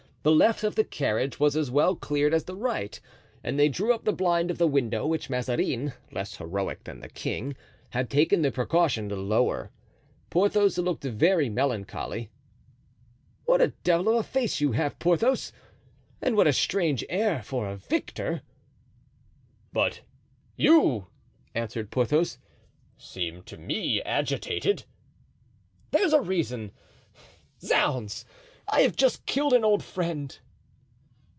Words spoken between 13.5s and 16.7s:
a devil of a face you have, Porthos! and what a